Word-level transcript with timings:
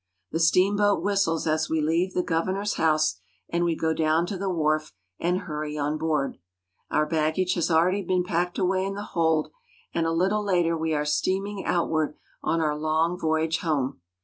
The 0.31 0.39
steamboat 0.39 1.03
whistles 1.03 1.45
as 1.45 1.69
we 1.69 1.79
leave 1.79 2.15
the 2.15 2.23
governor's 2.23 2.73
house, 2.73 3.19
and 3.49 3.63
we 3.63 3.75
go 3.75 3.93
down 3.93 4.25
to 4.25 4.37
the 4.39 4.49
wharf 4.49 4.93
and 5.19 5.41
hurry 5.41 5.77
on 5.77 5.99
board. 5.99 6.39
Our 6.89 7.05
baggage 7.05 7.53
has 7.53 7.69
already 7.69 8.01
been 8.01 8.23
packed 8.23 8.57
away 8.57 8.83
in 8.83 8.95
the 8.95 9.03
hold, 9.03 9.51
and 9.93 10.07
a 10.07 10.11
little 10.11 10.43
later 10.43 10.75
we 10.75 10.95
are 10.95 11.05
steaming 11.05 11.65
outward 11.67 12.15
on 12.41 12.61
our 12.61 12.75
long 12.75 13.15
voyage 13.15 13.59
home. 13.59 14.01